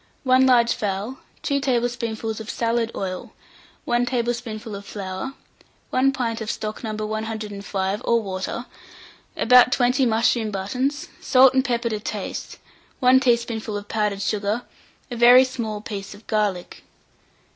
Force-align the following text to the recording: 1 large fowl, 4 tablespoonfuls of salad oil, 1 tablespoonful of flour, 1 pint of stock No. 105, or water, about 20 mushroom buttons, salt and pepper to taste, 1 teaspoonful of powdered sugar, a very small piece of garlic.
1 0.23 0.47
large 0.47 0.73
fowl, 0.73 1.19
4 1.43 1.59
tablespoonfuls 1.59 2.39
of 2.39 2.49
salad 2.49 2.91
oil, 2.95 3.33
1 3.85 4.07
tablespoonful 4.07 4.73
of 4.75 4.83
flour, 4.83 5.35
1 5.91 6.11
pint 6.11 6.41
of 6.41 6.49
stock 6.49 6.83
No. 6.83 6.93
105, 6.95 8.01
or 8.03 8.19
water, 8.19 8.65
about 9.37 9.71
20 9.71 10.07
mushroom 10.07 10.49
buttons, 10.49 11.09
salt 11.19 11.53
and 11.53 11.63
pepper 11.63 11.89
to 11.89 11.99
taste, 11.99 12.57
1 12.99 13.19
teaspoonful 13.19 13.77
of 13.77 13.87
powdered 13.87 14.23
sugar, 14.23 14.63
a 15.11 15.15
very 15.15 15.43
small 15.43 15.81
piece 15.81 16.15
of 16.15 16.25
garlic. 16.25 16.81